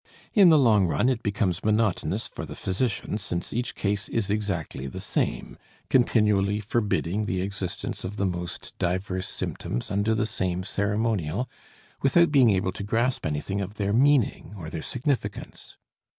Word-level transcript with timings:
In 0.33 0.49
the 0.49 0.57
long 0.57 0.87
run 0.87 1.09
it 1.09 1.21
becomes 1.21 1.63
monotonous 1.63 2.25
for 2.25 2.43
the 2.43 2.55
physician, 2.55 3.19
since 3.19 3.53
each 3.53 3.75
case 3.75 4.09
is 4.09 4.31
exactly 4.31 4.87
the 4.87 4.99
same; 4.99 5.59
continually 5.91 6.59
forbidding 6.59 7.27
the 7.27 7.39
existence 7.41 8.03
of 8.03 8.15
the 8.17 8.25
most 8.25 8.75
diverse 8.79 9.27
symptoms 9.27 9.91
under 9.91 10.15
the 10.15 10.25
same 10.25 10.63
ceremonial, 10.63 11.47
without 12.01 12.31
being 12.31 12.49
able 12.49 12.71
to 12.71 12.83
grasp 12.83 13.27
anything 13.27 13.61
of 13.61 13.75
their 13.75 13.93
meaning 13.93 14.55
or 14.57 14.71
their 14.71 14.81
significance. 14.81 15.77